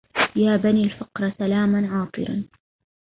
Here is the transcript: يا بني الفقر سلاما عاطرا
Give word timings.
يا 0.35 0.57
بني 0.57 0.83
الفقر 0.83 1.33
سلاما 1.39 1.87
عاطرا 1.89 2.43